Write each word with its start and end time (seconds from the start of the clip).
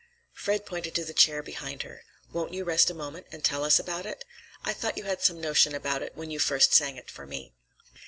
Fred 0.33 0.65
pointed 0.65 0.95
to 0.95 1.05
the 1.05 1.13
chair 1.13 1.43
behind 1.43 1.83
her. 1.83 2.01
"Won't 2.33 2.55
you 2.55 2.63
rest 2.63 2.89
a 2.89 2.95
moment 2.95 3.27
and 3.31 3.43
tell 3.43 3.63
us 3.63 3.77
about 3.77 4.07
it? 4.07 4.25
I 4.63 4.73
thought 4.73 4.97
you 4.97 5.03
had 5.03 5.21
some 5.21 5.39
notion 5.39 5.75
about 5.75 6.01
it 6.01 6.15
when 6.15 6.31
you 6.31 6.39
first 6.39 6.73
sang 6.73 6.95
it 6.97 7.11
for 7.11 7.27
me." 7.27 7.53